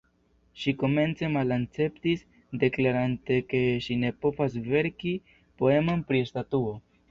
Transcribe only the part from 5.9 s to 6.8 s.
pri statuo.